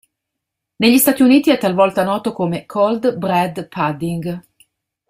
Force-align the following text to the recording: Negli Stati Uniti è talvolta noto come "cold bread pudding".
Negli 0.77 0.97
Stati 0.97 1.21
Uniti 1.21 1.51
è 1.51 1.59
talvolta 1.59 2.03
noto 2.03 2.33
come 2.33 2.65
"cold 2.65 3.17
bread 3.17 3.67
pudding". 3.67 4.41